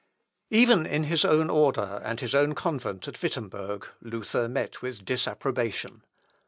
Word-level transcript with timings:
Even 0.49 0.87
in 0.87 1.03
his 1.03 1.23
own 1.23 1.51
order 1.51 2.01
and 2.03 2.19
his 2.21 2.33
own 2.33 2.55
convent 2.55 3.07
of 3.07 3.21
Wittemberg, 3.21 3.85
Luther 4.01 4.49
met 4.49 4.81
with 4.81 5.05
disapprobation. 5.05 6.01